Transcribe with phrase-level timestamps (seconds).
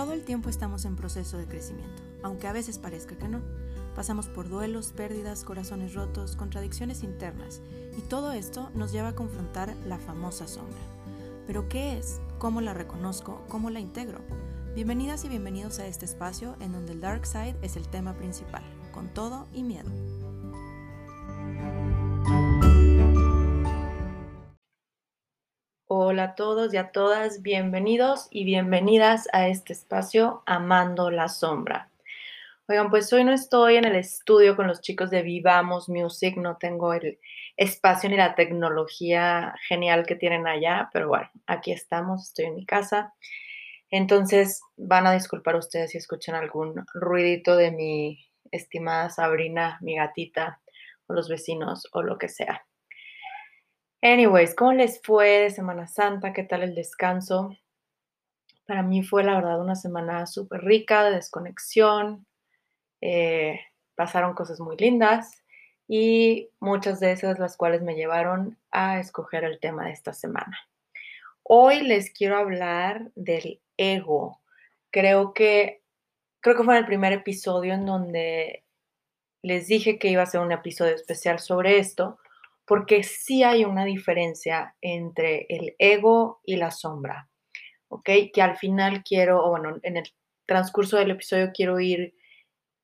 [0.00, 3.42] Todo el tiempo estamos en proceso de crecimiento, aunque a veces parezca que no.
[3.94, 7.60] Pasamos por duelos, pérdidas, corazones rotos, contradicciones internas,
[7.98, 10.80] y todo esto nos lleva a confrontar la famosa sombra.
[11.46, 12.18] ¿Pero qué es?
[12.38, 13.44] ¿Cómo la reconozco?
[13.50, 14.20] ¿Cómo la integro?
[14.74, 18.62] Bienvenidas y bienvenidos a este espacio en donde el Dark Side es el tema principal,
[18.92, 19.90] con todo y miedo.
[26.10, 31.88] Hola a todos y a todas, bienvenidos y bienvenidas a este espacio Amando la Sombra.
[32.66, 36.56] Oigan, pues hoy no estoy en el estudio con los chicos de Vivamos Music, no
[36.56, 37.20] tengo el
[37.56, 42.66] espacio ni la tecnología genial que tienen allá, pero bueno, aquí estamos, estoy en mi
[42.66, 43.14] casa.
[43.88, 50.60] Entonces van a disculpar ustedes si escuchan algún ruidito de mi estimada Sabrina, mi gatita,
[51.06, 52.66] o los vecinos, o lo que sea.
[54.02, 56.32] Anyways, ¿cómo les fue de Semana Santa?
[56.32, 57.54] ¿Qué tal el descanso?
[58.66, 62.26] Para mí fue la verdad una semana súper rica de desconexión.
[63.02, 63.60] Eh,
[63.96, 65.44] pasaron cosas muy lindas
[65.86, 70.58] y muchas de esas las cuales me llevaron a escoger el tema de esta semana.
[71.42, 74.40] Hoy les quiero hablar del ego.
[74.90, 75.82] Creo que
[76.40, 78.64] creo que fue en el primer episodio en donde
[79.42, 82.18] les dije que iba a ser un episodio especial sobre esto
[82.70, 87.28] porque sí hay una diferencia entre el ego y la sombra,
[87.88, 88.08] ¿ok?
[88.32, 90.04] Que al final quiero, o bueno, en el
[90.46, 92.14] transcurso del episodio quiero ir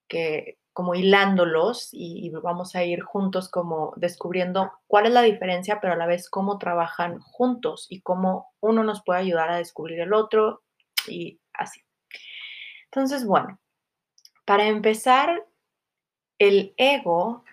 [0.08, 5.78] que como hilándolos y, y, vamos a ir juntos como descubriendo cuál es la diferencia,
[5.80, 10.00] pero a la vez cómo trabajan juntos y cómo uno nos puede ayudar a descubrir
[10.00, 10.64] el otro
[11.06, 11.80] y así.
[12.86, 13.60] Entonces, bueno,
[14.44, 15.46] para empezar,
[16.40, 17.44] el ego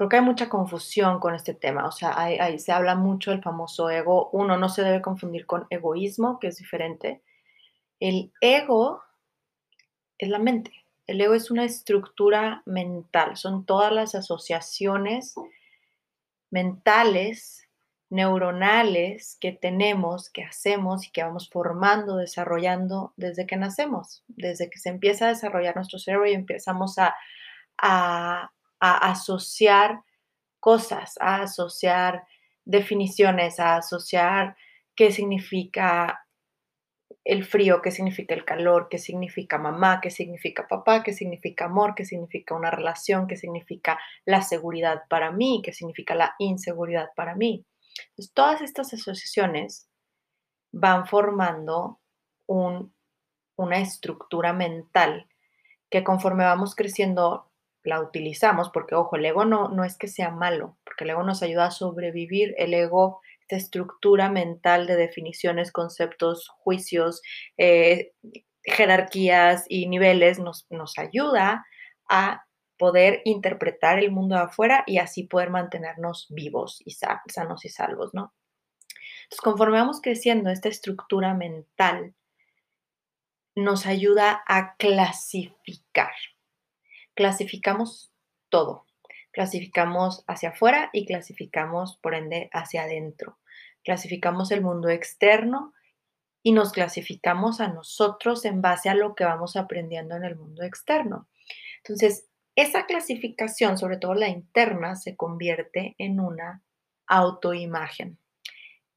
[0.00, 1.86] creo que hay mucha confusión con este tema.
[1.86, 4.30] O sea, hay, se habla mucho del famoso ego.
[4.32, 7.20] Uno no se debe confundir con egoísmo, que es diferente.
[7.98, 9.02] El ego
[10.16, 10.72] es la mente.
[11.06, 13.36] El ego es una estructura mental.
[13.36, 15.34] Son todas las asociaciones
[16.50, 17.68] mentales,
[18.08, 24.78] neuronales que tenemos, que hacemos y que vamos formando, desarrollando desde que nacemos, desde que
[24.78, 27.14] se empieza a desarrollar nuestro cerebro y empezamos a,
[27.76, 30.02] a a asociar
[30.58, 32.24] cosas, a asociar
[32.64, 34.56] definiciones, a asociar
[34.94, 36.26] qué significa
[37.24, 41.94] el frío, qué significa el calor, qué significa mamá, qué significa papá, qué significa amor,
[41.94, 47.34] qué significa una relación, qué significa la seguridad para mí, qué significa la inseguridad para
[47.34, 47.64] mí.
[48.10, 49.88] Entonces, todas estas asociaciones
[50.72, 52.00] van formando
[52.46, 55.28] una estructura mental
[55.90, 57.49] que conforme vamos creciendo
[57.82, 61.22] la utilizamos, porque ojo, el ego no, no es que sea malo, porque el ego
[61.22, 67.22] nos ayuda a sobrevivir, el ego, esta estructura mental de definiciones, conceptos, juicios,
[67.56, 68.12] eh,
[68.62, 71.64] jerarquías y niveles nos, nos ayuda
[72.08, 72.44] a
[72.78, 78.14] poder interpretar el mundo de afuera y así poder mantenernos vivos y sanos y salvos,
[78.14, 78.32] ¿no?
[79.24, 82.14] Entonces, conforme vamos creciendo, esta estructura mental
[83.54, 86.12] nos ayuda a clasificar
[87.20, 88.10] clasificamos
[88.48, 88.86] todo.
[89.30, 93.36] Clasificamos hacia afuera y clasificamos, por ende, hacia adentro.
[93.84, 95.74] Clasificamos el mundo externo
[96.42, 100.62] y nos clasificamos a nosotros en base a lo que vamos aprendiendo en el mundo
[100.62, 101.28] externo.
[101.84, 102.26] Entonces,
[102.56, 106.62] esa clasificación, sobre todo la interna, se convierte en una
[107.06, 108.16] autoimagen.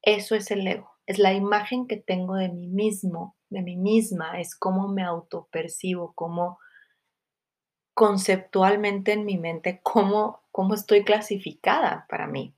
[0.00, 4.40] Eso es el ego, es la imagen que tengo de mí mismo, de mí misma,
[4.40, 6.58] es cómo me autopercibo, cómo
[7.94, 12.52] conceptualmente en mi mente cómo, cómo estoy clasificada para mí.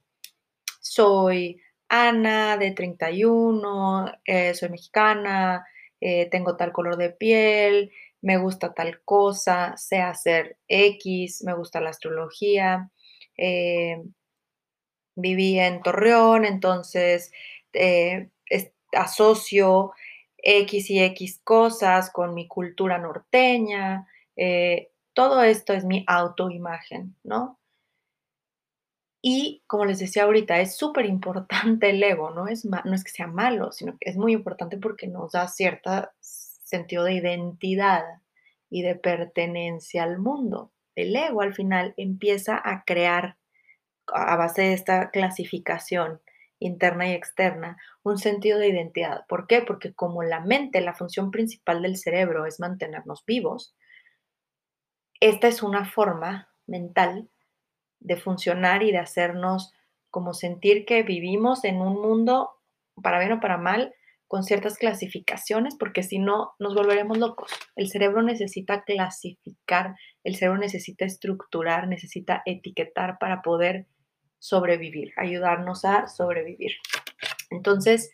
[0.81, 5.67] Soy Ana de 31, eh, soy mexicana,
[6.01, 7.93] eh, tengo tal color de piel,
[8.23, 12.91] me gusta tal cosa, sé hacer X, me gusta la astrología,
[13.37, 14.03] eh,
[15.15, 17.31] viví en Torreón, entonces
[18.93, 19.93] asocio
[20.39, 24.09] X y X cosas con mi cultura norteña,
[25.17, 27.59] todo esto es mi autoimagen, ¿no?
[29.23, 32.49] Y como les decía ahorita, es súper importante el ego, ¿no?
[32.49, 35.91] Es, no es que sea malo, sino que es muy importante porque nos da cierto
[36.21, 38.05] sentido de identidad
[38.69, 40.71] y de pertenencia al mundo.
[40.95, 43.39] El ego al final empieza a crear,
[44.09, 46.21] a base de esta clasificación
[46.59, 49.25] interna y externa, un sentido de identidad.
[49.29, 49.63] ¿Por qué?
[49.63, 53.75] Porque como la mente, la función principal del cerebro es mantenernos vivos,
[55.21, 57.29] esta es una forma mental
[58.01, 59.73] de funcionar y de hacernos
[60.11, 62.51] como sentir que vivimos en un mundo,
[63.03, 63.95] para bien o para mal,
[64.29, 67.53] con ciertas clasificaciones, porque si no nos volveremos locos.
[67.77, 73.87] El cerebro necesita clasificar, el cerebro necesita estructurar, necesita etiquetar para poder
[74.39, 76.73] sobrevivir, ayudarnos a sobrevivir.
[77.51, 78.13] Entonces,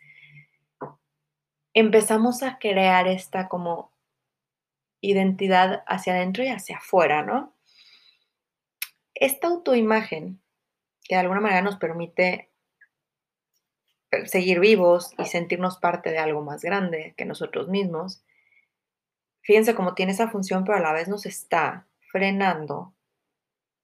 [1.73, 3.92] empezamos a crear esta como
[5.03, 7.55] identidad hacia adentro y hacia afuera, ¿no?
[9.15, 10.41] Esta autoimagen
[11.05, 12.51] que de alguna manera nos permite
[14.25, 18.23] seguir vivos y sentirnos parte de algo más grande que nosotros mismos,
[19.43, 22.95] fíjense cómo tiene esa función, pero a la vez nos está frenando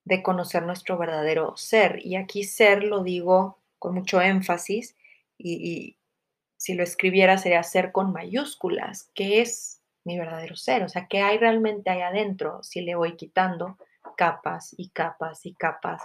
[0.05, 2.05] de conocer nuestro verdadero ser.
[2.05, 4.97] Y aquí ser lo digo con mucho énfasis
[5.37, 5.97] y,
[6.57, 9.78] si lo escribiera sería ser con mayúsculas, que es
[10.09, 13.77] mi verdadero ser, o sea, ¿qué hay realmente ahí adentro si le voy quitando
[14.17, 16.03] capas y capas y capas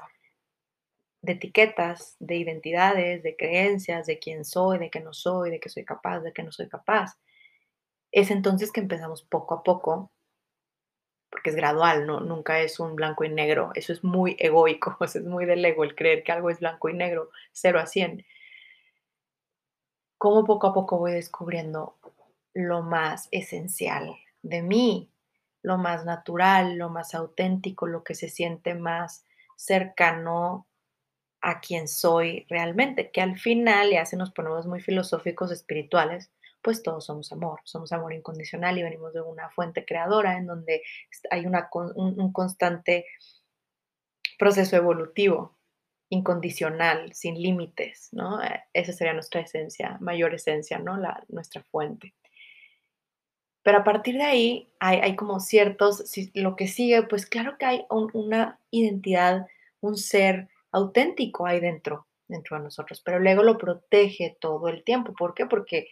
[1.21, 5.69] de etiquetas, de identidades, de creencias, de quién soy, de qué no soy, de qué
[5.69, 7.17] soy capaz, de qué no soy capaz.
[8.11, 10.11] Es entonces que empezamos poco a poco,
[11.29, 12.19] porque es gradual, ¿no?
[12.19, 15.85] nunca es un blanco y negro, eso es muy egoico, eso es muy del ego,
[15.85, 18.25] el creer que algo es blanco y negro, 0 a 100.
[20.17, 21.95] Cómo poco a poco voy descubriendo
[22.53, 25.09] lo más esencial de mí,
[25.61, 30.67] lo más natural, lo más auténtico, lo que se siente más cercano
[31.41, 36.81] a quien soy realmente, que al final, ya se nos ponemos muy filosóficos, espirituales, pues
[36.81, 40.81] todos somos amor, somos amor incondicional y venimos de una fuente creadora en donde
[41.29, 43.05] hay una, un, constante
[44.39, 45.57] proceso evolutivo,
[46.09, 48.41] incondicional, sin límites, ¿no?
[48.41, 50.95] Eh, esa sería nuestra esencia, mayor esencia, ¿no?
[50.95, 52.13] La, nuestra fuente.
[53.63, 57.86] Pero a partir de ahí hay, como ciertos, lo que sigue, pues claro que hay
[57.89, 59.48] una identidad,
[59.80, 64.83] un ser, auténtico ahí dentro, dentro de nosotros, pero el ego lo protege todo el
[64.83, 65.13] tiempo.
[65.13, 65.45] ¿Por qué?
[65.45, 65.88] Porque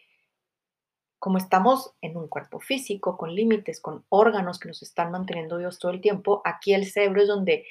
[1.20, 5.78] como estamos en un cuerpo físico, con límites, con órganos que nos están manteniendo vivos
[5.78, 7.68] todo el tiempo, aquí el cerebro es donde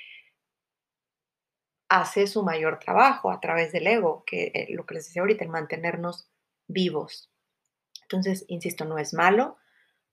[1.88, 5.43] hace su mayor trabajo a través del ego, que eh, lo que les decía ahorita,
[5.43, 6.31] el mantenernos
[6.69, 7.29] vivos.
[8.02, 9.56] Entonces, insisto, no es malo,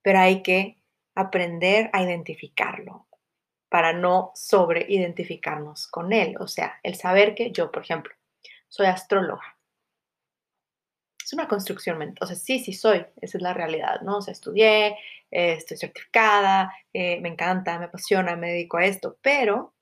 [0.07, 0.81] pero hay que
[1.15, 3.07] aprender a identificarlo,
[3.67, 6.37] para no sobreidentificarnos con él.
[6.39, 8.13] O sea, el saber que yo, por ejemplo,
[8.69, 9.59] soy astróloga.
[11.21, 12.19] Es una construcción mental.
[12.21, 13.05] O sea, sí, sí soy.
[13.19, 14.19] Esa es la realidad, ¿no?
[14.19, 14.95] O sea, estudié,
[15.29, 19.17] eh, estoy certificada, eh, me encanta, me apasiona, me dedico a esto.
[19.21, 19.73] Pero,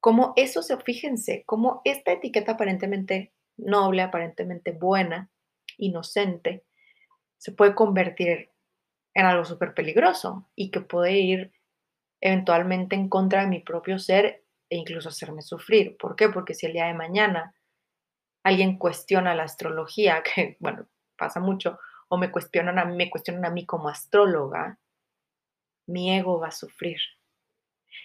[0.00, 5.30] como eso se, fíjense, como esta etiqueta aparentemente noble, aparentemente buena,
[5.76, 6.64] inocente,
[7.38, 8.49] se puede convertir
[9.14, 11.52] en algo súper peligroso y que puede ir
[12.20, 15.96] eventualmente en contra de mi propio ser e incluso hacerme sufrir.
[15.96, 16.28] ¿Por qué?
[16.28, 17.54] Porque si el día de mañana
[18.44, 20.86] alguien cuestiona la astrología, que bueno,
[21.16, 21.78] pasa mucho,
[22.08, 24.78] o me cuestionan a mí, me cuestionan a mí como astróloga,
[25.86, 26.98] mi ego va a sufrir.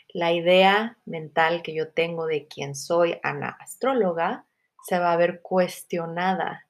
[0.09, 4.45] La idea mental que yo tengo de quién soy, Ana, astróloga,
[4.87, 6.67] se va a ver cuestionada.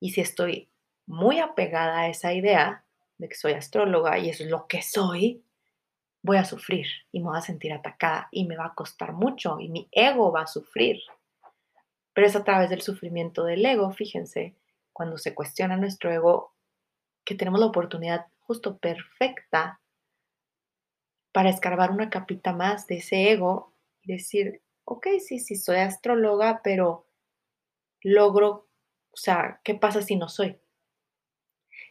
[0.00, 0.70] Y si estoy
[1.06, 2.84] muy apegada a esa idea
[3.18, 5.44] de que soy astróloga y eso es lo que soy,
[6.22, 9.58] voy a sufrir y me voy a sentir atacada y me va a costar mucho
[9.60, 11.00] y mi ego va a sufrir.
[12.12, 14.56] Pero es a través del sufrimiento del ego, fíjense,
[14.92, 16.54] cuando se cuestiona nuestro ego,
[17.24, 19.80] que tenemos la oportunidad justo perfecta
[21.32, 26.62] para escarbar una capita más de ese ego y decir, ok, sí, sí, soy astróloga,
[26.64, 27.06] pero
[28.02, 28.68] logro,
[29.10, 30.58] o sea, ¿qué pasa si no soy?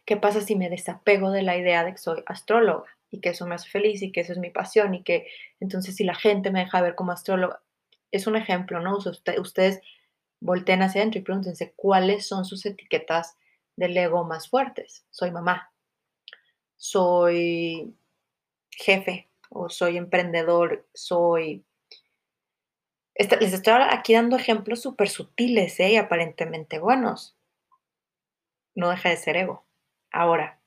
[0.08, 2.86] ¿Qué pasa si me desapego de la idea de que soy astróloga?
[3.10, 5.28] y que eso me hace feliz y que eso es mi pasión y que
[5.60, 7.62] entonces si la gente me deja ver como astróloga,
[8.10, 8.96] es un ejemplo, ¿no?
[8.96, 9.80] ustedes
[10.40, 13.36] volteen hacia adentro y pregúntense cuáles son sus etiquetas
[13.76, 15.04] del ego más fuertes.
[15.10, 15.72] Soy mamá,
[16.76, 17.94] soy
[18.70, 21.66] jefe o soy emprendedor, soy...
[23.14, 25.92] les estoy aquí dando ejemplos súper sutiles ¿eh?
[25.92, 27.36] y aparentemente buenos.
[28.74, 29.67] No deja de ser ego.
[30.10, 30.58] Ahora,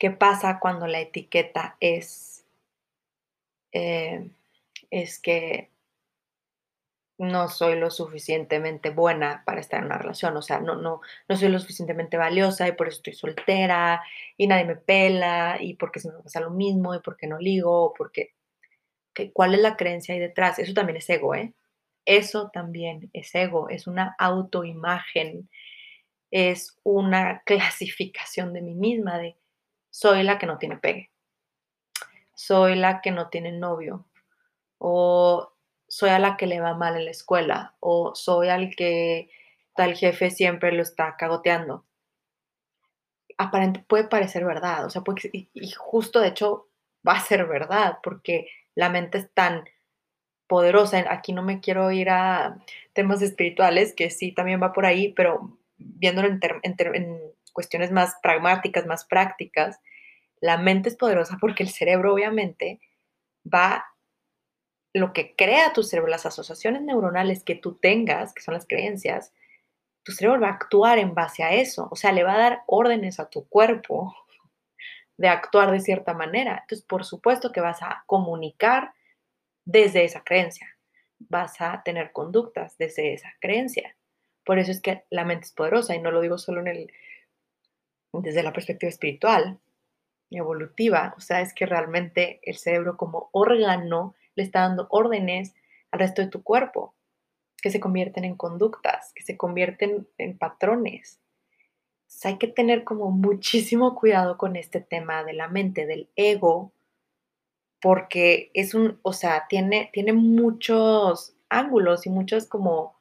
[0.00, 2.46] ¿Qué pasa cuando la etiqueta es,
[3.72, 4.30] eh,
[4.90, 5.70] es que
[7.18, 10.34] no soy lo suficientemente buena para estar en una relación?
[10.38, 14.02] O sea, no, no, no soy lo suficientemente valiosa y por eso estoy soltera
[14.38, 17.92] y nadie me pela y porque se me pasa lo mismo y porque no ligo,
[17.96, 18.32] porque...
[19.34, 20.58] ¿Cuál es la creencia ahí detrás?
[20.58, 21.52] Eso también es ego, ¿eh?
[22.06, 25.50] Eso también es ego, es una autoimagen,
[26.30, 29.36] es una clasificación de mí misma, de
[29.90, 31.10] soy la que no tiene pegue,
[32.34, 34.06] soy la que no tiene novio,
[34.78, 35.52] o
[35.88, 39.30] soy a la que le va mal en la escuela, o soy al que
[39.74, 41.84] tal jefe siempre lo está cagoteando.
[43.38, 46.68] aparente, puede parecer verdad, o sea, y, y justo de hecho
[47.06, 49.64] va a ser verdad, porque la mente es tan
[50.46, 51.04] poderosa.
[51.08, 52.58] Aquí no me quiero ir a
[52.92, 56.40] temas espirituales, que sí también va por ahí, pero viéndolo en,
[57.52, 59.80] cuestiones más pragmáticas, más prácticas,
[60.40, 62.80] la mente es poderosa porque el cerebro obviamente
[63.44, 63.84] va,
[64.94, 69.32] lo que crea tu cerebro, las asociaciones neuronales que tú tengas, que son las creencias,
[70.04, 72.62] tu cerebro va a actuar en base a eso, o sea, le va a dar
[72.66, 74.14] órdenes a tu cuerpo
[75.16, 76.60] de actuar de cierta manera.
[76.62, 78.94] Entonces, por supuesto que vas a comunicar
[79.66, 80.66] desde esa creencia,
[81.18, 83.96] vas a tener conductas desde esa creencia.
[84.50, 86.92] Por eso es que la mente es poderosa y no lo digo solo en el,
[88.12, 89.60] desde la perspectiva espiritual,
[90.28, 95.54] evolutiva, o sea, es que realmente el cerebro como órgano le está dando órdenes
[95.92, 96.96] al resto de tu cuerpo,
[97.62, 101.20] que se convierten en conductas, que se convierten en patrones.
[102.24, 106.72] hay que tener como muchísimo cuidado con este tema de la mente, del ego,
[107.80, 112.98] porque es un, o sea, tiene, tiene muchos ángulos y muchas como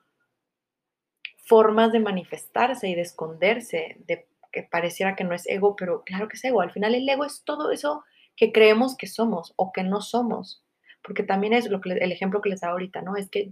[1.50, 6.28] formas de manifestarse y de esconderse, de que pareciera que no es ego, pero claro
[6.28, 6.62] que es ego.
[6.62, 8.04] Al final el ego es todo eso
[8.36, 10.64] que creemos que somos o que no somos.
[11.02, 13.16] Porque también es lo que, el ejemplo que les da ahorita, ¿no?
[13.16, 13.52] Es que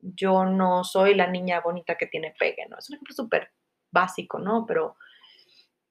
[0.00, 2.78] yo no soy la niña bonita que tiene pegue, ¿no?
[2.78, 3.50] Es un ejemplo súper
[3.90, 4.64] básico, ¿no?
[4.64, 4.96] Pero,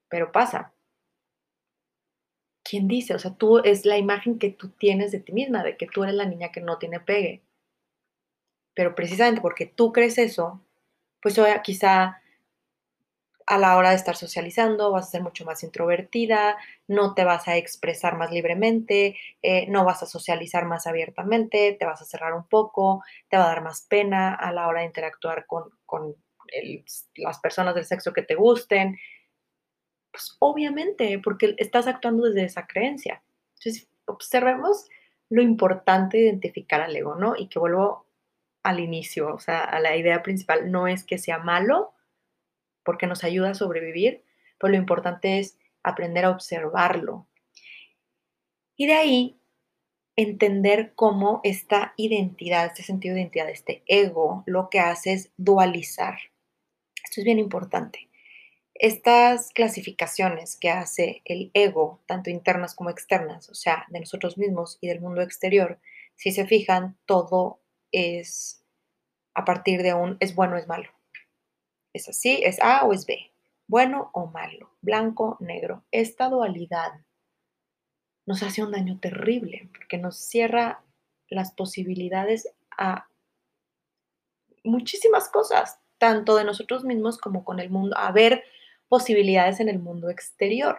[0.08, 0.72] pero pasa.
[2.64, 3.14] ¿Quién dice?
[3.14, 6.02] O sea, tú es la imagen que tú tienes de ti misma, de que tú
[6.02, 7.42] eres la niña que no tiene pegue.
[8.74, 10.65] Pero precisamente porque tú crees eso,
[11.26, 12.22] pues quizá
[13.46, 16.56] a la hora de estar socializando vas a ser mucho más introvertida,
[16.86, 21.84] no te vas a expresar más libremente, eh, no vas a socializar más abiertamente, te
[21.84, 24.86] vas a cerrar un poco, te va a dar más pena a la hora de
[24.86, 25.72] interactuar con,
[27.16, 28.96] las personas del sexo que te gusten.
[30.12, 33.20] Pues obviamente, porque estás actuando desde esa creencia.
[33.58, 34.88] Entonces, observemos
[35.28, 37.34] lo importante de identificar al ego, ¿no?
[37.36, 38.05] Y que vuelvo
[38.66, 41.94] al inicio, o sea, a la idea principal, no es que sea malo,
[42.82, 44.24] porque nos ayuda a sobrevivir,
[44.58, 47.28] pero lo importante es aprender a observarlo.
[48.76, 49.40] Y de ahí
[50.16, 56.18] entender cómo esta identidad, este sentido de identidad, este ego, lo que hace es dualizar.
[57.04, 58.08] Esto es bien importante.
[58.74, 64.78] Estas clasificaciones que hace el ego, tanto internas como externas, o sea, de nosotros mismos
[64.80, 65.78] y del mundo exterior,
[66.16, 67.60] si se fijan, todo
[67.92, 68.62] es
[69.34, 70.90] a partir de un es bueno, es malo.
[71.92, 73.32] Es así, es A o es B,
[73.66, 75.84] bueno o malo, blanco, negro.
[75.90, 76.92] Esta dualidad
[78.26, 80.82] nos hace un daño terrible porque nos cierra
[81.28, 83.08] las posibilidades a
[84.64, 88.44] muchísimas cosas, tanto de nosotros mismos como con el mundo, a ver
[88.88, 90.78] posibilidades en el mundo exterior.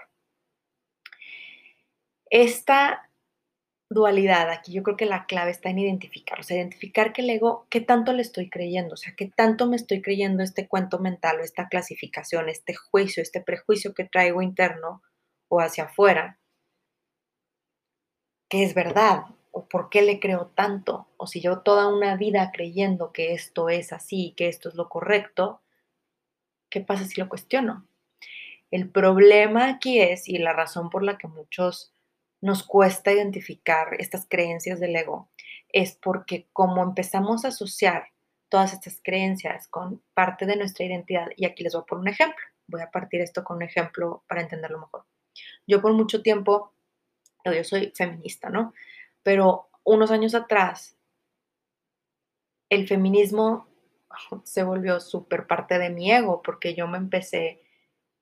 [2.30, 3.07] Esta
[3.90, 7.30] dualidad, aquí yo creo que la clave está en identificar, o sea, identificar que el
[7.30, 11.00] ego, qué tanto le estoy creyendo, o sea, qué tanto me estoy creyendo este cuento
[11.00, 15.02] mental o esta clasificación, este juicio, este prejuicio que traigo interno
[15.50, 16.40] o hacia afuera,
[18.50, 22.52] que es verdad, o por qué le creo tanto, o si yo toda una vida
[22.54, 25.62] creyendo que esto es así, que esto es lo correcto,
[26.70, 27.88] ¿qué pasa si lo cuestiono?
[28.70, 31.94] El problema aquí es, y la razón por la que muchos
[32.42, 35.30] nos cuesta identificar estas creencias del ego
[35.70, 38.12] es porque como empezamos a asociar
[38.50, 42.08] todas estas creencias con parte de nuestra identidad, y aquí les voy a poner un
[42.08, 45.06] ejemplo, voy a partir esto con un ejemplo para entenderlo mejor.
[45.66, 46.74] Yo por mucho tiempo,
[47.46, 48.74] yo soy feminista, ¿no?
[49.24, 50.98] Pero unos años atrás,
[52.70, 53.68] el feminismo
[54.44, 57.62] se volvió súper parte de mi ego porque yo me empecé,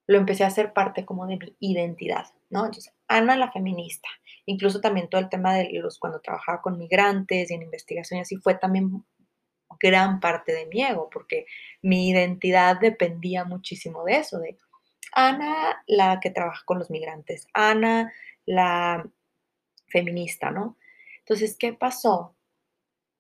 [0.07, 2.27] lo empecé a hacer parte como de mi identidad,
[2.63, 4.09] Entonces, Ana la feminista.
[4.45, 8.21] Incluso también todo el tema de los, cuando trabajaba con migrantes y en investigación y
[8.21, 9.03] así, fue también
[9.79, 11.45] gran parte de mi ego, porque
[11.81, 14.57] mi identidad dependía muchísimo de eso, de
[15.13, 18.12] Ana la que trabaja con los migrantes, Ana
[18.45, 19.07] la
[19.88, 20.77] feminista, ¿no?
[21.19, 22.35] Entonces, ¿qué pasó?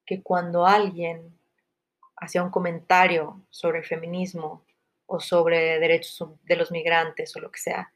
[0.05, 1.37] Que cuando alguien
[2.17, 4.63] hacía un comentario sobre feminismo
[5.05, 7.91] o sobre derechos de los migrantes o lo que sea,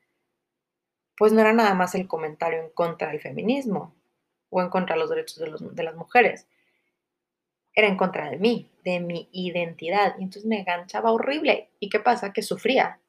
[1.19, 3.93] pues no era nada más el comentario en contra del feminismo
[4.49, 6.47] o en contra de los derechos de, las mujeres.
[7.73, 10.15] Era en contra de mí, de mi identidad.
[10.17, 11.71] Y entonces me enganchaba horrible.
[11.81, 12.31] ¿Y qué pasa?
[12.31, 13.01] Que sufría.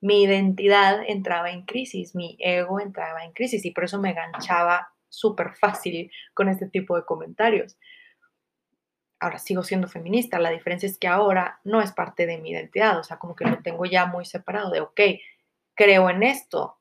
[0.00, 4.92] Mi identidad entraba en crisis, mi ego entraba en crisis y por eso me enganchaba
[5.08, 7.76] súper fácil con este tipo de comentarios.
[9.18, 12.96] Ahora sigo siendo feminista, la diferencia es que ahora no es parte de mi identidad,
[12.96, 15.00] o sea, como que lo tengo ya muy separado de, ok,
[15.74, 16.78] creo en esto,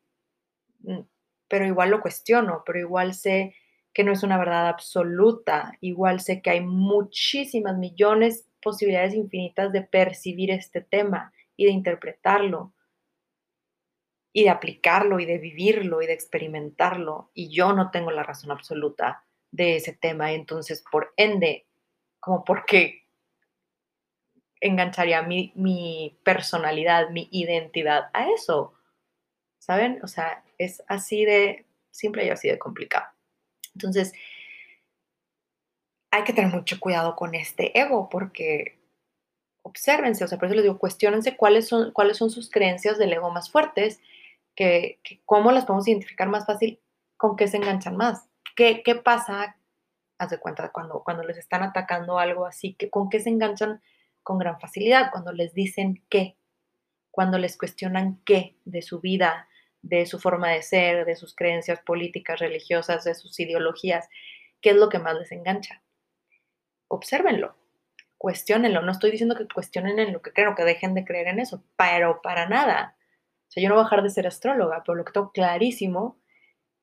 [1.48, 3.56] pero igual lo cuestiono, pero igual sé
[3.94, 9.84] que no es una verdad absoluta, igual sé que hay muchísimas millones, posibilidades infinitas de
[9.84, 12.74] percibir este tema y de interpretarlo
[14.34, 18.52] y de aplicarlo y de vivirlo y de experimentarlo y yo no tengo la razón
[18.52, 21.68] absoluta de ese tema, entonces por ende,
[22.20, 23.04] como porque
[24.60, 28.74] engancharía mi, mi personalidad, mi identidad a eso,
[29.64, 30.00] ¿saben?
[30.04, 33.06] O sea, es así de simple y así de complicado.
[33.74, 34.12] Entonces,
[36.12, 38.78] hay que tener mucho cuidado con este ego porque
[39.62, 43.14] obsérvense, o sea, por eso les digo, cuestionense cuáles son, cuáles son sus creencias del
[43.14, 44.02] ego más fuertes,
[44.54, 46.82] que, cómo las podemos identificar más fácil,
[47.16, 48.28] con qué se enganchan más.
[48.58, 49.56] ¿Qué, qué pasa?
[50.18, 53.82] Haz de cuenta, cuando, cuando les están atacando algo así, que, con qué se enganchan
[54.24, 56.36] con gran facilidad, cuando les dicen qué,
[57.12, 59.48] cuando les cuestionan qué de su vida,
[59.84, 64.10] de su forma de ser, de sus creencias políticas, religiosas, de sus ideologías,
[64.62, 65.84] qué es lo que más les engancha.
[66.88, 67.56] Obsérvenlo,
[68.18, 68.82] cuestionenlo.
[68.82, 71.64] No estoy diciendo que cuestionen en lo que creen que dejen de creer en eso,
[71.76, 72.96] pero para nada.
[73.48, 76.18] O sea, yo no voy a dejar de ser astróloga, pero lo que tengo clarísimo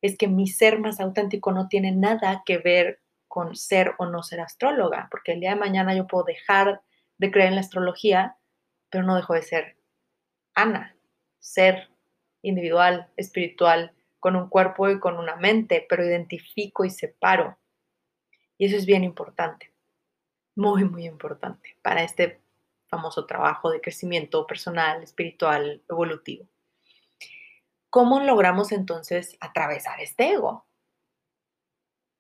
[0.03, 4.23] es que mi ser más auténtico no tiene nada que ver con ser o no
[4.23, 6.83] ser astróloga, porque el día de mañana yo puedo dejar
[7.17, 8.37] de creer en la astrología,
[8.91, 9.77] pero no dejo de ser
[10.55, 10.97] Ana,
[11.39, 11.90] ser
[12.43, 17.59] individual, espiritual, con un cuerpo y con una mente, pero identifico y separo.
[18.59, 19.73] Y eso es bien importante,
[20.55, 22.41] muy, muy importante para este
[22.89, 26.47] famoso trabajo de crecimiento personal, espiritual, evolutivo.
[27.89, 30.67] ¿Cómo logramos entonces atravesar este ego?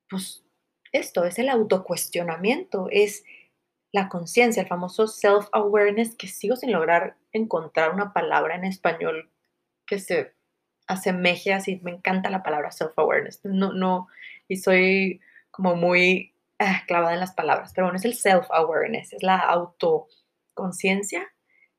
[0.08, 0.44] Pues
[0.92, 3.24] esto es el autocuestionamiento, es
[3.92, 9.30] la conciencia, el famoso self-awareness, que sigo sin lograr encontrar una palabra en español
[9.90, 10.32] que se
[10.87, 11.80] asemeje así.
[11.82, 13.41] Me encanta la palabra self-awareness.
[13.43, 14.06] No, no,
[14.47, 19.23] y soy como muy ah, clavada en las palabras, pero bueno, es el self-awareness, es
[19.25, 21.26] la autoconciencia,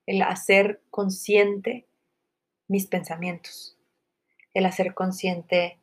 [0.06, 1.88] el hacer consciente
[2.68, 3.78] mis pensamientos,
[4.54, 5.80] el hacer consciente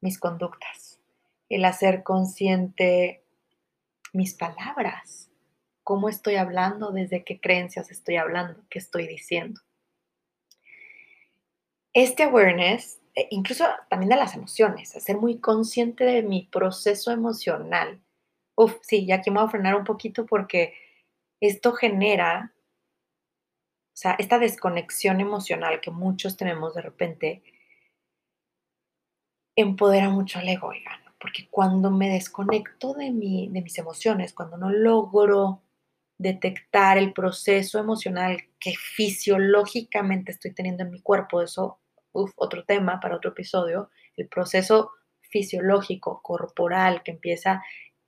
[0.00, 1.00] mis conductas,
[1.48, 3.24] el hacer consciente
[4.12, 5.28] mis palabras,
[5.82, 9.60] cómo estoy hablando, desde qué creencias estoy hablando, qué estoy diciendo
[11.94, 18.02] este awareness, eh, incluso también de las emociones, ser muy consciente de mi proceso emocional.
[18.56, 20.74] Uf, sí, ya aquí me voy a frenar un poquito porque
[21.40, 22.52] esto genera,
[23.94, 27.42] o sea, esta desconexión emocional que muchos tenemos de repente,
[29.56, 34.56] empodera mucho al ego, oigan, porque cuando me desconecto de, mi, de mis emociones, cuando
[34.56, 35.62] no logro
[36.18, 41.78] detectar el proceso emocional que fisiológicamente estoy teniendo en mi cuerpo, eso
[42.14, 47.62] otro tema para otro episodio, el proceso fisiológico, corporal, que empieza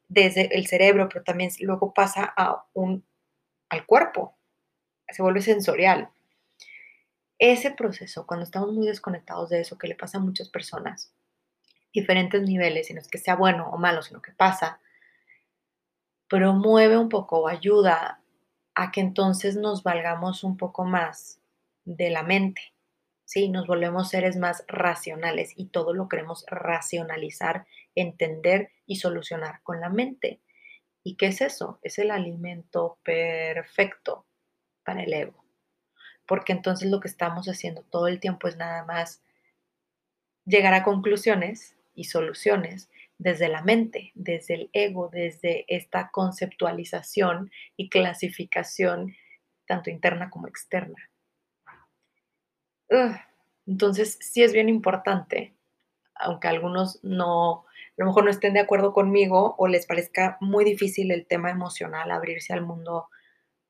[0.08, 3.04] desde el cerebro, pero también luego pasa a un,
[3.68, 4.36] al cuerpo,
[5.08, 6.10] se vuelve sensorial.
[7.38, 11.12] Ese proceso, cuando estamos muy desconectados de eso, que le pasa a muchas personas,
[11.92, 14.80] diferentes niveles, y no es que sea bueno o malo, sino que pasa,
[16.28, 18.20] promueve un poco ayuda
[18.74, 21.40] a que entonces nos valgamos un poco más
[21.84, 22.75] de la mente.
[23.26, 23.50] ¿Sí?
[23.50, 29.90] Nos volvemos seres más racionales y todo lo queremos racionalizar, entender y solucionar con la
[29.90, 30.40] mente.
[31.02, 31.78] ¿Y qué es eso?
[31.82, 34.24] Es el alimento perfecto
[34.84, 35.44] para el ego.
[36.26, 39.22] Porque entonces lo que estamos haciendo todo el tiempo es nada más
[40.44, 47.88] llegar a conclusiones y soluciones desde la mente, desde el ego, desde esta conceptualización y
[47.88, 49.14] clasificación
[49.66, 51.10] tanto interna como externa
[53.66, 55.54] entonces, sí es bien importante,
[56.14, 60.64] aunque algunos no, a lo mejor no estén de acuerdo conmigo o les parezca muy
[60.64, 63.08] difícil el tema emocional, abrirse al mundo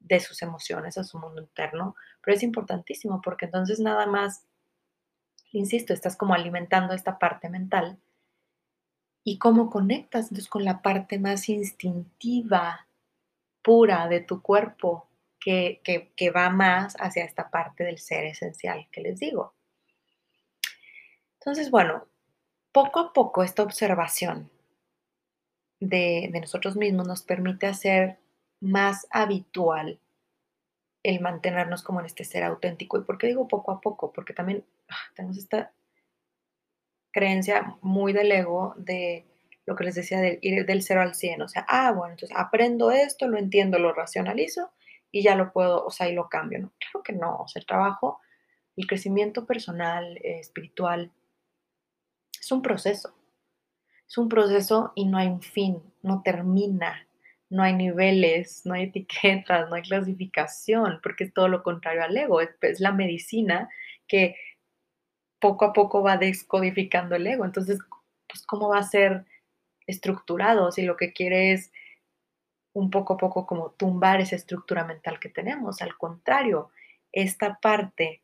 [0.01, 4.45] de sus emociones, a su mundo interno, pero es importantísimo porque entonces nada más,
[5.53, 7.99] insisto, estás como alimentando esta parte mental
[9.25, 12.87] y cómo conectas entonces con la parte más instintiva,
[13.63, 15.09] pura de tu cuerpo,
[15.47, 19.55] que, va más hacia esta parte del ser esencial que les digo.
[21.39, 22.09] Entonces, bueno,
[22.73, 24.51] poco a poco esta observación
[25.79, 28.19] de, nosotros mismos nos permite hacer
[28.61, 30.01] más habitual
[31.05, 32.99] el mantenernos como en este ser auténtico.
[32.99, 34.13] ¿Y por qué digo poco a poco?
[34.13, 35.73] Porque también ah, tenemos esta
[37.13, 39.25] creencia muy del ego de
[39.65, 41.43] lo que les decía, de ir del cero al 100.
[41.43, 44.73] O sea, ah, bueno, entonces aprendo esto, lo entiendo, lo racionalizo
[45.17, 46.73] y ya lo puedo, o sea, y lo cambio, ¿no?
[46.79, 48.21] Claro que no, o sea, el trabajo
[48.77, 51.11] El crecimiento personal, eh, espiritual,
[52.39, 53.15] es un proceso.
[54.07, 57.09] Es un proceso y no hay un fin, no termina,
[57.49, 62.15] no hay niveles, no hay etiquetas, no hay clasificación, porque es todo lo contrario al
[62.15, 63.71] ego, es, la medicina
[64.07, 64.37] que
[65.41, 67.47] poco a poco va descodificando el ego.
[67.47, 67.79] Entonces,
[68.29, 69.25] pues, ¿cómo va a ser
[69.87, 71.73] estructurado si lo que quiere es
[72.77, 75.81] un poco a poco como tumbar esa estructura mental que tenemos?
[75.81, 76.71] Al contrario,
[77.11, 78.23] esta parte,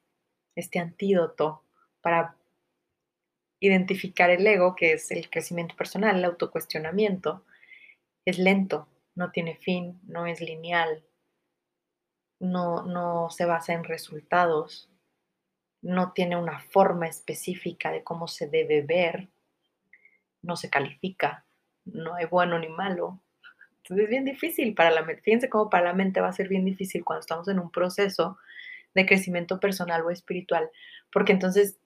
[0.54, 1.64] este antídoto
[2.02, 2.36] para
[3.60, 7.46] identificar el ego, que es el crecimiento personal, el autocuestionamiento,
[8.26, 11.02] es lento, no tiene fin, no es lineal,
[12.38, 14.90] no, no se basa en resultados,
[15.80, 19.30] no tiene una forma específica de cómo se debe ver,
[20.42, 21.46] no se califica,
[21.86, 23.22] no hay bueno ni malo.
[23.82, 25.22] Entonces es bien difícil para la mente.
[25.22, 28.38] Fíjense cómo para la mente va a ser bien difícil cuando estamos en un proceso
[28.94, 30.70] de crecimiento personal o espiritual,
[31.10, 31.78] porque entonces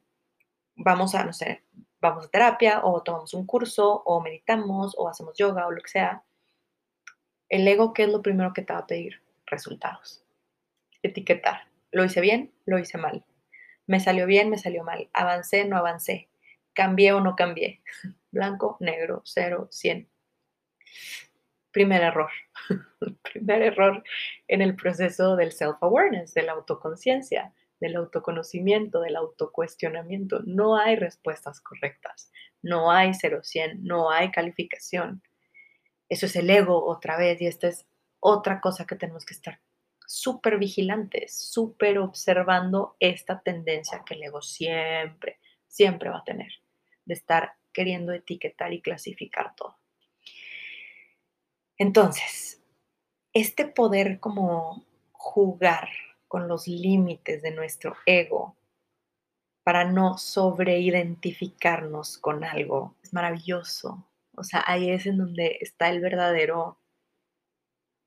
[0.75, 1.63] vamos a, no sé,
[2.01, 5.89] vamos a terapia o tomamos un curso o meditamos o hacemos yoga o lo que
[5.89, 6.25] sea,
[7.49, 9.23] el ego, ¿qué es lo primero que te va a pedir?
[9.47, 10.25] Resultados.
[11.03, 11.69] Etiquetar.
[11.93, 12.53] ¿Lo hice bien?
[12.65, 13.25] ¿Lo hice mal?
[13.87, 14.51] ¿Me salió bien?
[14.51, 15.09] ¿Me salió mal?
[15.13, 15.65] ¿Avancé?
[15.65, 16.29] ¿No avancé?
[16.73, 17.81] ¿Cambié o no cambié?
[18.33, 20.09] Blanco, negro, cero, cien.
[21.77, 22.31] Primer error.
[23.35, 24.03] Primer error
[24.49, 30.41] en el proceso del self-awareness, de la autoconciencia del autoconocimiento, del autocuestionamiento.
[30.47, 35.23] No hay respuestas correctas, no hay 0-100, no hay calificación.
[36.09, 37.87] Eso es el ego otra vez y esta es
[38.21, 39.61] otra cosa que tenemos que estar
[40.07, 46.53] súper vigilantes, súper observando esta tendencia que el ego siempre, siempre va a tener,
[47.05, 49.77] de estar queriendo etiquetar y clasificar todo.
[51.79, 52.62] Entonces,
[53.33, 55.89] este poder como jugar
[56.29, 58.57] con los límites de nuestro ego
[59.67, 62.95] para no sobreidentificarnos con algo.
[63.03, 64.09] Es maravilloso.
[64.37, 66.79] O sea, ahí es en donde está el verdadero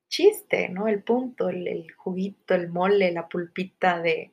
[0.09, 0.87] chiste, ¿no?
[0.87, 4.31] El punto, el, juguito, el mole, la pulpita de,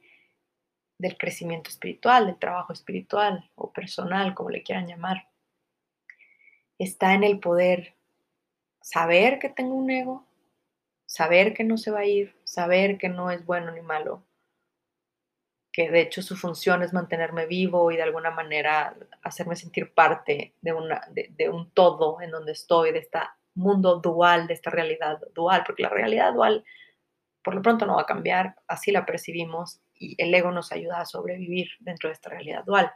[0.99, 5.29] del crecimiento espiritual, del trabajo espiritual o personal, como le quieran llamar.
[6.79, 7.96] Está en el poder
[8.87, 10.25] saber que tengo un ego,
[11.07, 14.23] saber que no se va a ir, saber que no es bueno ni malo,
[15.73, 20.55] que de hecho su función es mantenerme vivo y de alguna manera hacerme sentir parte
[20.61, 23.19] de, una, de, un todo en donde estoy, de este
[23.55, 26.65] mundo dual, de esta realidad dual, porque la realidad dual
[27.43, 31.01] por lo pronto no va a cambiar, así la percibimos y el ego nos ayuda
[31.01, 32.93] a sobrevivir dentro de esta realidad dual.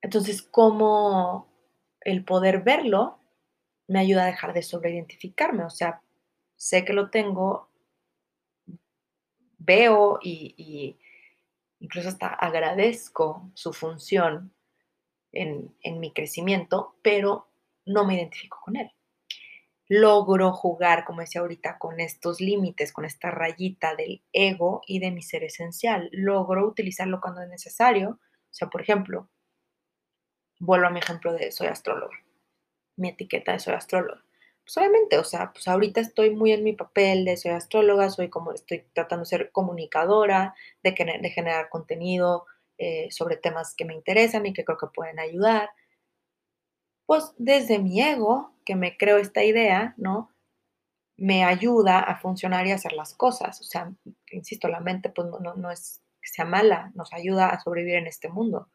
[0.00, 1.52] Entonces, ¿cómo
[2.00, 3.18] el poder verlo
[3.86, 5.64] me ayuda a dejar de sobreidentificarme.
[5.64, 6.00] O sea,
[6.56, 7.70] sé que lo tengo,
[9.58, 10.98] veo y,
[11.80, 14.54] incluso hasta agradezco su función
[15.32, 17.48] en, mi crecimiento, pero
[17.84, 18.90] no me identifico con él.
[19.86, 25.10] Logro jugar, como decía ahorita, con estos límites, con esta rayita del ego y de
[25.10, 26.08] mi ser esencial.
[26.12, 28.10] Logro utilizarlo cuando es necesario.
[28.10, 29.28] O sea, por ejemplo,
[30.58, 32.23] vuelvo a mi ejemplo de soy astróloga
[32.96, 34.22] mi etiqueta de soy astróloga.
[34.64, 38.30] Pues obviamente, o sea, pues ahorita estoy muy en mi papel de soy astróloga, soy
[38.30, 42.46] como, estoy tratando de ser comunicadora, de, de generar contenido
[42.78, 45.70] eh, sobre temas que me interesan y que creo que pueden ayudar.
[47.06, 50.30] Pues desde mi ego, que me creo esta idea, ¿no?
[51.16, 53.60] Me ayuda a funcionar y a hacer las cosas.
[53.60, 53.92] O sea,
[54.32, 58.06] insisto, la mente pues no, no es que sea mala, nos ayuda a sobrevivir en
[58.06, 58.68] este mundo.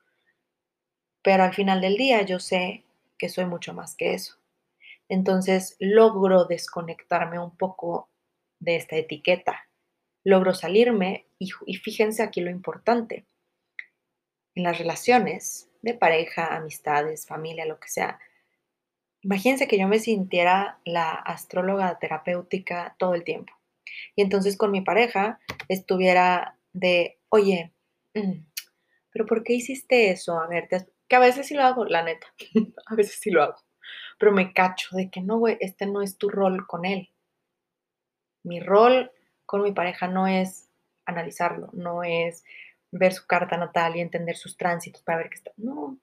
[1.23, 2.85] Pero al final del día yo sé
[3.19, 4.39] que soy mucho más que eso.
[5.09, 8.09] Entonces logro desconectarme un poco
[8.59, 9.67] de esta etiqueta,
[10.23, 13.25] logro salirme y, fíjense aquí lo importante.
[14.55, 18.19] En las relaciones de pareja, amistades, familia, lo que sea,
[19.21, 23.53] imagínense que yo me sintiera la astróloga terapéutica todo el tiempo.
[24.15, 27.73] Y entonces con mi pareja estuviera de, oye,
[28.13, 28.45] mm,
[29.11, 30.39] pero ¿por qué hiciste eso?
[30.39, 32.27] A ver, te, que a veces sí lo hago, la neta,
[32.85, 33.57] a veces sí lo hago,
[34.17, 37.09] pero me cacho de que no, güey, este no es tu rol con él.
[38.43, 39.11] Mi rol
[39.45, 40.69] con mi pareja no es
[41.05, 42.45] analizarlo, no es
[42.91, 45.51] ver su carta natal y entender sus tránsitos para ver qué está.
[45.57, 45.99] No,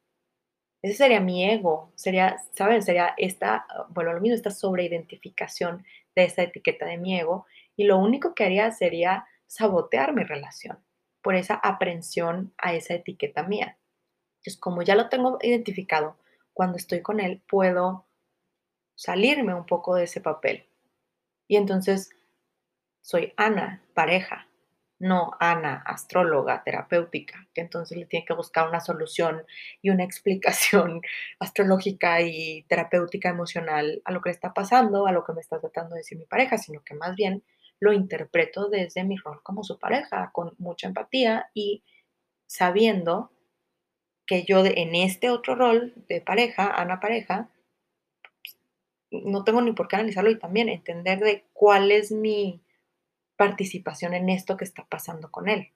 [0.83, 2.83] ese sería mi ego, sería, ¿saben?
[2.83, 7.99] Sería esta, bueno, lo mismo, esta sobreidentificación de esta etiqueta de mi ego y lo
[7.99, 10.79] único que haría sería sabotear mi relación
[11.23, 13.79] por esa aprensión a esa etiqueta mía.
[14.47, 16.17] Entonces, como ya lo tengo identificado,
[16.53, 18.07] cuando estoy con él puedo
[18.95, 20.69] salirme un poco de ese papel.
[21.49, 22.11] Y entonces
[23.03, 24.47] soy Ana, pareja.
[25.01, 29.45] no Ana, astróloga, terapéutica, que entonces le tiene que buscar una solución
[29.83, 31.03] y una explicación
[31.41, 35.59] astrológica y terapéutica emocional a lo que le está pasando, a lo que me está
[35.59, 37.43] tratando de decir mi pareja, sino que más bien
[37.81, 41.83] lo interpreto desde mi rol como su pareja, con mucha empatía y
[42.47, 43.33] sabiendo
[44.27, 47.49] que yo en este otro rol de pareja, Ana pareja,
[49.11, 52.61] no tengo ni por qué analizarlo y también entender de cuál es mi
[53.37, 55.73] participación en esto que está pasando con él.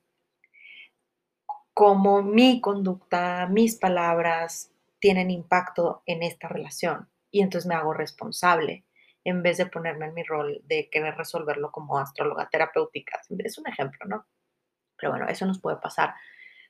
[1.73, 8.85] Cómo mi conducta, mis palabras tienen impacto en esta relación y entonces me hago responsable
[9.25, 13.21] en vez de ponerme en mi rol de querer resolverlo como astróloga terapéutica.
[13.39, 14.27] Es un ejemplo, ¿no?
[14.97, 16.15] Pero bueno, eso nos puede pasar.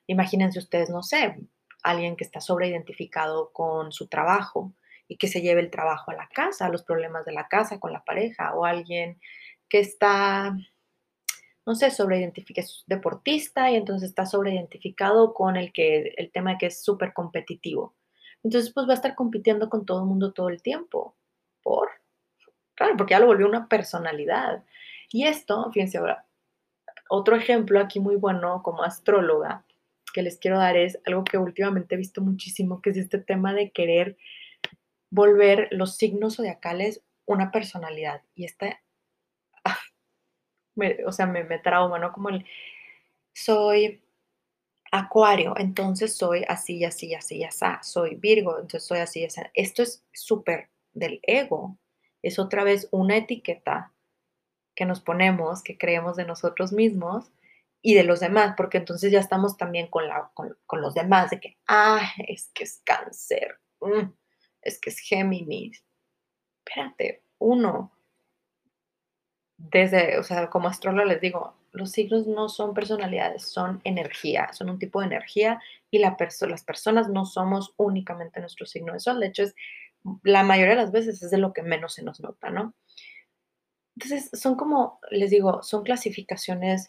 [0.07, 1.39] Imagínense ustedes, no sé,
[1.83, 4.73] alguien que está sobreidentificado con su trabajo
[5.09, 7.93] y que se lleve el trabajo a la casa, los problemas de la casa con
[7.93, 9.21] la pareja, o alguien
[9.69, 10.57] que está,
[11.67, 16.59] no sé, sobreidentificado, es deportista y entonces está sobreidentificado con el, que, el tema de
[16.59, 17.95] que es súper competitivo.
[18.43, 21.17] Entonces, pues va a estar compitiendo con todo el mundo todo el tiempo.
[21.63, 21.91] ¿Por?
[22.75, 24.65] Claro, porque ya lo volvió una personalidad.
[25.11, 26.25] Y esto, fíjense ahora,
[27.09, 29.65] otro ejemplo aquí muy bueno como astróloga
[30.13, 33.55] que les quiero dar es algo que últimamente he visto muchísimo, que es este tema
[33.55, 34.17] de querer
[35.11, 38.23] volver los signos zodiacales una personalidad.
[38.35, 38.81] Y esta,
[39.65, 39.79] ah,
[41.07, 42.13] o sea, me, me trauma, ¿no?
[42.13, 42.45] Como el,
[43.33, 44.03] soy
[44.93, 49.41] acuario, entonces soy así, así, así, así, soy Virgo, entonces soy así, así.
[49.55, 51.79] Esto es súper del ego,
[52.23, 53.93] es otra vez una etiqueta
[54.75, 57.31] que nos ponemos, que creemos de nosotros mismos
[57.83, 61.41] y de los demás, porque entonces ya estamos también con, la, con, los demás, de
[61.41, 64.11] que, ah, es que es cáncer, mm,
[64.63, 65.85] es que es Géminis.
[66.65, 67.93] Espérate, uno,
[69.57, 74.71] desde, o sea, como astrólogo les digo, los signos no son personalidades, son energía, son
[74.71, 79.21] un tipo de energía y la las personas no somos únicamente nuestro signo de sol.
[79.21, 79.55] De hecho, es,
[80.23, 82.75] la mayoría de las veces es de lo que menos se nos nota, ¿no?
[83.97, 86.89] Entonces, son como, les digo, son clasificaciones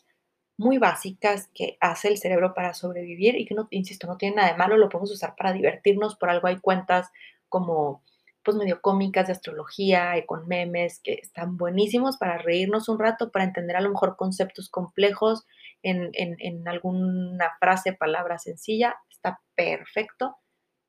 [0.58, 4.52] muy básicas que hace el cerebro para sobrevivir y que, no, insisto, no tiene nada
[4.52, 7.10] de malo, lo podemos usar para divertirnos, por algo hay cuentas
[7.50, 8.04] como
[8.44, 13.32] pues medio cómicas de astrología y con memes que están buenísimos para reírnos un rato,
[13.32, 15.46] para entender a lo mejor conceptos complejos
[15.84, 20.38] en, en alguna frase, palabra sencilla, está perfecto,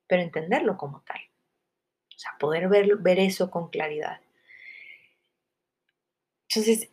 [0.06, 1.20] pero entenderlo como tal.
[2.14, 4.20] O sea, poder ver, ver eso con claridad.
[6.48, 6.90] Entonces,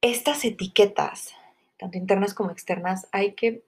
[0.00, 1.34] estas etiquetas,
[1.78, 3.64] tanto internas como externas, hay que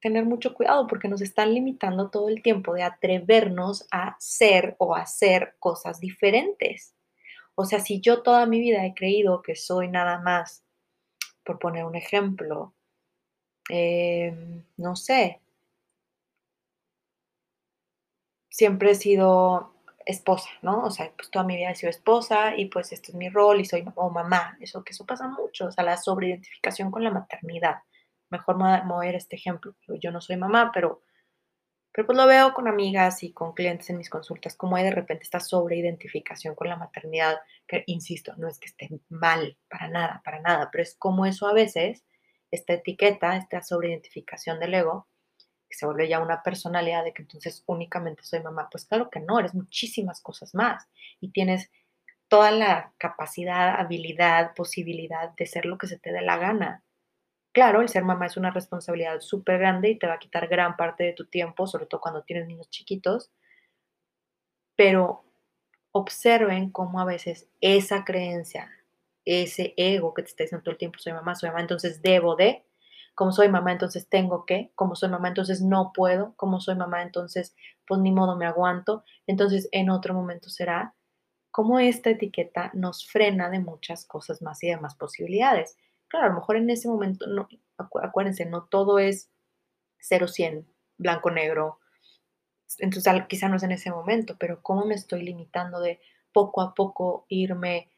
[0.00, 4.94] tener mucho cuidado porque nos están limitando todo el tiempo de atrevernos a ser o
[4.94, 6.94] hacer cosas diferentes.
[7.54, 10.64] O sea, si yo toda mi vida he creído que soy nada más,
[11.44, 12.74] por poner un ejemplo,
[13.70, 15.40] em, no sé,
[18.50, 19.73] siempre he sido
[20.06, 20.84] esposa, ¿no?
[20.84, 23.60] O sea, pues toda mi vida he sido esposa y pues este es mi rol
[23.60, 27.10] y soy o mamá, eso que eso pasa mucho, o sea, la sobreidentificación con la
[27.10, 27.76] maternidad
[28.34, 29.74] mejor mover este ejemplo.
[30.00, 31.02] Yo no soy mamá, pero,
[31.92, 34.90] pero pues lo veo con amigas y con clientes en mis consultas, como hay de
[34.90, 37.36] repente esta sobreidentificación con la maternidad,
[37.66, 41.46] que insisto, no es que esté mal, para nada, para nada, pero es como eso
[41.46, 42.04] a veces,
[42.50, 45.08] esta etiqueta, esta sobreidentificación del ego,
[45.74, 48.68] se vuelve ya una personalidad de que entonces únicamente soy mamá.
[48.70, 50.88] Pues claro que no, eres muchísimas cosas más
[51.20, 51.70] y tienes
[52.28, 56.82] toda la capacidad, habilidad, posibilidad de ser lo que se te dé la gana.
[57.52, 60.76] Claro, el ser mamá es una responsabilidad súper grande y te va a quitar gran
[60.76, 63.30] parte de tu tiempo, sobre todo cuando tienes niños chiquitos,
[64.76, 65.24] pero
[65.92, 68.68] observen cómo a veces esa creencia,
[69.24, 72.34] ese ego que te está diciendo todo el tiempo, soy mamá, soy mamá, entonces debo
[72.34, 72.64] de,
[73.14, 77.02] como soy mamá, entonces tengo que, como soy mamá, entonces no puedo, como soy mamá,
[77.02, 77.54] entonces
[77.86, 80.94] pues ni modo me aguanto, entonces en otro momento será
[81.50, 85.76] como esta etiqueta nos frena de muchas cosas más y de más posibilidades.
[86.08, 87.48] Claro, a lo mejor en ese momento, no,
[88.02, 89.30] acuérdense, no todo es
[90.00, 90.66] 0-100,
[90.98, 91.78] blanco-negro.
[92.80, 96.00] Entonces, quizá no es en ese momento, pero cómo me estoy limitando de
[96.32, 97.88] poco a poco irme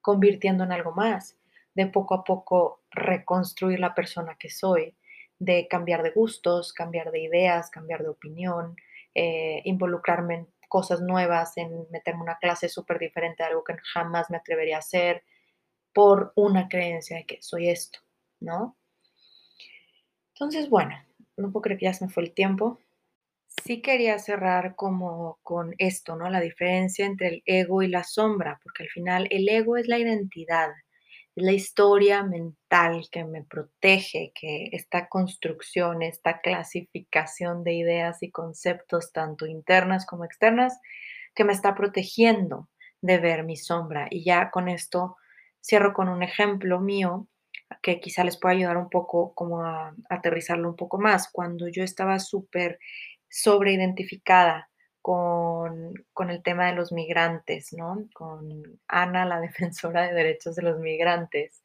[0.00, 1.36] convirtiendo en algo más,
[1.74, 4.96] de poco a poco reconstruir la persona que soy,
[5.38, 8.76] de cambiar de gustos, cambiar de ideas, cambiar de opinión,
[9.14, 14.38] eh, involucrarme en cosas nuevas, en meterme una clase súper diferente, algo que jamás me
[14.38, 15.24] atrevería a hacer,
[15.92, 18.00] por una creencia de que soy esto,
[18.40, 18.76] ¿no?
[20.34, 20.94] Entonces, bueno,
[21.36, 22.78] no puedo creer que ya se me fue el tiempo.
[23.62, 26.30] Sí quería cerrar como con esto, ¿no?
[26.30, 29.98] La diferencia entre el ego y la sombra, porque al final el ego es la
[29.98, 30.70] identidad,
[31.34, 39.12] la historia mental que me protege, que esta construcción, esta clasificación de ideas y conceptos,
[39.12, 40.78] tanto internas como externas,
[41.34, 42.68] que me está protegiendo
[43.00, 44.08] de ver mi sombra.
[44.10, 45.16] Y ya con esto
[45.62, 47.28] cierro con un ejemplo mío
[47.80, 51.30] que quizá les pueda ayudar un poco como a, aterrizarlo un poco más.
[51.32, 52.78] Cuando yo estaba súper
[53.30, 54.70] sobreidentificada
[55.02, 58.08] con, con el tema de los migrantes, ¿no?
[58.14, 61.62] Con Ana, la defensora de derechos de los migrantes,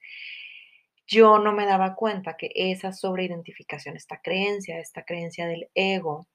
[1.07, 6.27] yo no me daba cuenta que esa sobreidentificación, esta creencia, esta creencia del ego,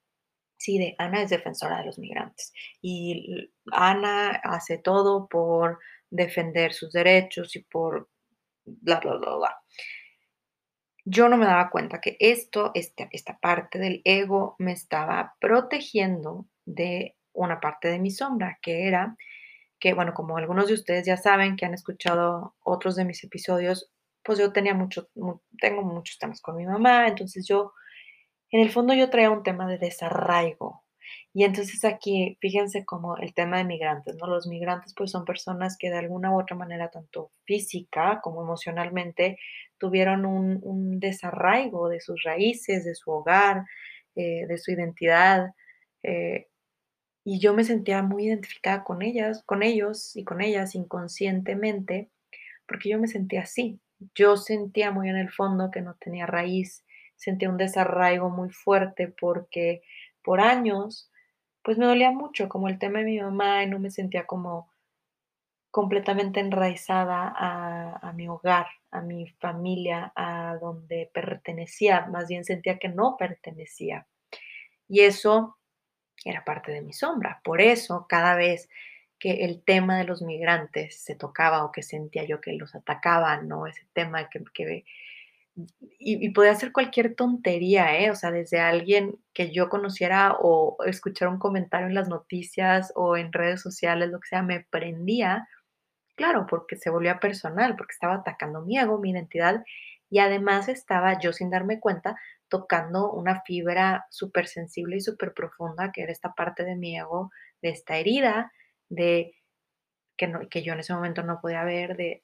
[0.57, 6.93] sí, de Ana es defensora de los migrantes y Ana hace todo por defender sus
[6.93, 8.09] derechos y por
[8.65, 9.63] bla, bla, bla, bla.
[11.05, 16.47] Yo no me daba cuenta que esto, esta, esta parte del ego me estaba protegiendo
[16.65, 19.17] de una parte de mi sombra, que era
[19.83, 23.91] que, bueno, como algunos de ustedes ya saben, que han escuchado otros de mis episodios,
[24.23, 25.09] pues yo tenía mucho,
[25.61, 27.73] tengo muchos temas con mi mamá, entonces yo,
[28.51, 30.85] en el fondo yo traía un tema de desarraigo.
[31.35, 34.29] Y entonces aquí, fíjense como el tema de migrantes, ¿no?
[34.29, 39.39] Los migrantes pues son personas que de alguna u otra manera, tanto física como emocionalmente,
[39.79, 43.65] tuvieron un, desarraigo de sus raíces, de su hogar,
[44.15, 45.55] eh, de su identidad.
[46.05, 46.47] Eh,
[47.25, 52.11] y yo me sentía muy identificada con ellas, con ellos y con ellas inconscientemente,
[52.67, 53.81] porque yo me sentía así.
[54.15, 59.09] Yo sentía muy en el fondo que no tenía raíz, sentía un desarraigo muy fuerte
[59.09, 59.83] porque
[60.25, 61.11] por años,
[61.63, 64.71] pues me dolía mucho, como el tema de mi mamá, y no me sentía como
[65.71, 72.79] completamente enraizada a, a mi hogar, a mi familia, a donde pertenecía, más bien sentía
[72.79, 74.07] que no pertenecía.
[74.89, 75.57] Y eso
[76.25, 77.41] era parte de mi sombra.
[77.45, 78.69] Por eso, cada vez
[79.19, 83.47] que el tema de los migrantes se tocaba o que sentía yo que los atacaban,
[83.47, 83.67] ¿no?
[83.67, 84.43] Ese tema que,
[85.99, 88.11] y, y, podía ser cualquier tontería, ¿eh?
[88.11, 93.17] O sea, desde alguien que yo conociera o escuchar un comentario en las noticias o
[93.17, 95.49] en redes sociales, lo que sea, me prendía,
[96.17, 99.65] claro, porque se volvía personal, porque estaba atacando mi ego, mi identidad,
[100.11, 102.17] y además estaba yo sin darme cuenta
[102.53, 107.31] tocando una fibra súper sensible y súper profunda, que era esta parte de mi ego,
[107.63, 108.53] de esta herida,
[108.91, 109.35] de
[110.19, 112.23] que, no, que yo en ese momento no podía ver, de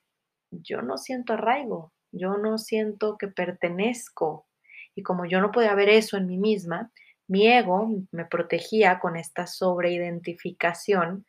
[0.50, 4.46] yo no siento arraigo, yo no siento que pertenezco.
[4.94, 6.92] Y como yo no podía ver eso en mí misma,
[7.26, 11.24] mi ego me protegía con esta sobreidentificación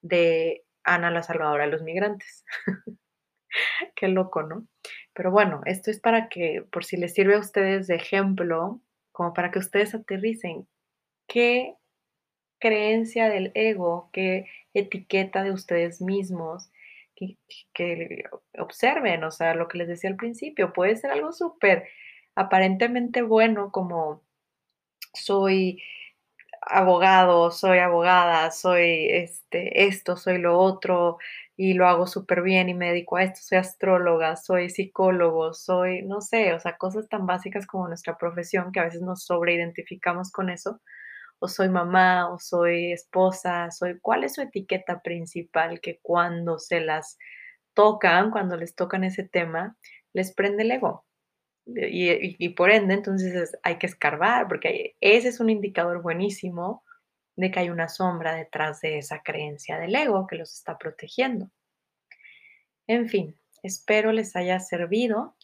[0.00, 2.44] de Ana la Salvadora de los Migrantes.
[3.96, 4.68] Qué loco, ¿no?
[5.14, 8.80] Pero bueno, esto es para que, por si les sirve a ustedes de ejemplo,
[9.12, 10.66] como para que ustedes aterricen
[11.28, 11.76] qué
[12.60, 16.70] creencia del ego, qué etiqueta de ustedes mismos,
[17.16, 18.24] que,
[18.58, 21.88] observen, o sea, lo que les decía al principio, puede ser algo súper
[22.34, 24.22] aparentemente bueno como
[25.14, 25.82] soy
[26.62, 31.18] abogado, soy abogada, soy este, esto, soy lo otro,
[31.56, 36.02] y lo hago súper bien y me dedico a esto, soy astróloga, soy psicólogo, soy,
[36.02, 40.32] no sé, o sea, cosas tan básicas como nuestra profesión que a veces nos sobreidentificamos
[40.32, 40.80] con eso,
[41.40, 46.80] o soy mamá, o soy esposa, soy, ¿cuál es su etiqueta principal que cuando se
[46.80, 47.18] las
[47.74, 49.76] tocan, cuando les tocan ese tema,
[50.12, 51.06] les prende el ego?
[51.66, 56.83] Y, y, por ende, entonces hay que escarbar, porque ese es un indicador buenísimo
[57.36, 61.50] de que hay una sombra detrás de esa creencia del ego que los está protegiendo.
[62.86, 65.36] En fin, espero les haya servido.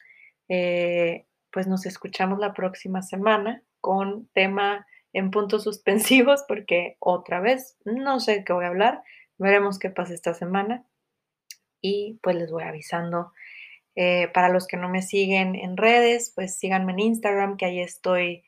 [0.48, 7.76] Eh, pues nos escuchamos la próxima semana con tema en puntos suspensivos porque otra vez
[7.84, 9.02] no sé qué voy a hablar.
[9.38, 10.84] Veremos qué pasa esta semana
[11.80, 13.32] y pues les voy avisando.
[13.96, 17.80] Eh, para los que no me siguen en redes, pues síganme en Instagram, que ahí
[17.80, 18.44] estoy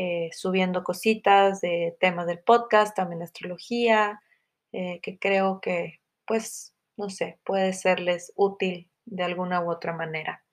[0.00, 4.20] eh, subiendo cositas de temas del podcast, también astrología,
[4.70, 10.44] eh, que creo que, pues, no sé, puede serles útil de alguna u otra manera.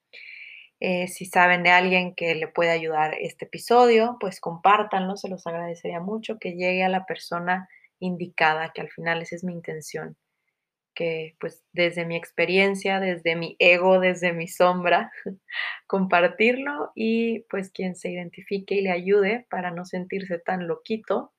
[0.79, 5.45] Eh, si saben de alguien que le puede ayudar este episodio, pues compártanlo, se los
[5.45, 10.17] agradecería mucho que llegue a la persona indicada, que al final esa es mi intención
[10.95, 15.11] que pues desde mi experiencia, desde mi ego, desde mi sombra,
[15.87, 21.33] compartirlo y pues quien se identifique y le ayude para no sentirse tan loquito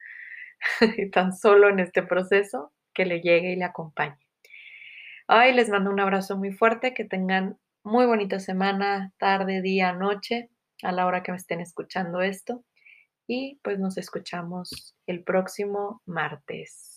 [0.97, 4.19] y tan solo en este proceso, que le llegue y le acompañe.
[5.29, 10.51] Ay, les mando un abrazo muy fuerte, que tengan muy bonita semana, tarde, día, noche,
[10.83, 12.65] a la hora que me estén escuchando esto.
[13.27, 16.96] Y pues nos escuchamos el próximo martes.